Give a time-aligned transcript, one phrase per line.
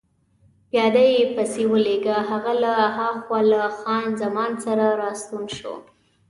[0.69, 5.73] پیاده يې پسې ولېږه، هغه له هاخوا له خان زمان سره راستون شو.